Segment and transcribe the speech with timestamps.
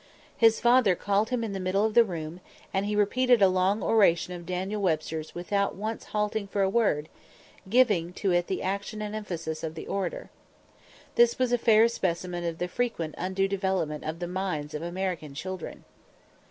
[0.35, 2.39] His father called him into the middle of the room,
[2.73, 7.07] and he repeated a long oration of Daniel Webster's without once halting for a word,
[7.69, 10.31] giving to it the action and emphasis of the orator.
[11.13, 15.35] This was a fair specimen of the frequent undue development of the minds of American
[15.35, 15.83] children.